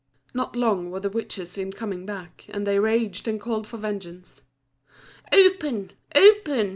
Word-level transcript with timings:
Not 0.33 0.55
long 0.55 0.89
were 0.89 0.99
the 0.99 1.11
witches 1.11 1.59
in 1.59 1.73
coming 1.73 2.07
back, 2.07 2.45
and 2.49 2.65
they 2.65 2.79
raged 2.79 3.27
and 3.27 3.39
called 3.39 3.67
for 3.67 3.77
vengeance. 3.77 4.41
"Open! 5.31 5.91
open!" 6.15 6.69